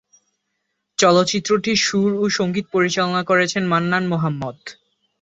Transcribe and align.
চলচ্চিত্রটির 0.99 1.79
সুর 1.79 2.11
ও 2.15 2.35
সঙ্গীত 2.37 2.65
পরিচালনা 2.75 3.21
করেছেন 3.23 3.63
মান্নান 3.67 4.03
মোহাম্মদ। 4.07 4.57